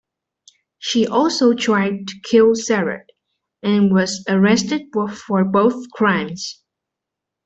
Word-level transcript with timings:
She 0.79 1.05
also 1.05 1.53
tried 1.53 2.07
to 2.07 2.15
kill 2.23 2.55
Sarah 2.55 3.03
and 3.61 3.93
was 3.93 4.25
arrested 4.27 4.87
for 4.91 5.43
both 5.45 5.91
crimes. 5.91 6.63